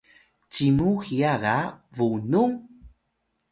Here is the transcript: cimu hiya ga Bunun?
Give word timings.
cimu 0.51 0.89
hiya 1.05 1.33
ga 1.43 1.57
Bunun? 1.95 2.51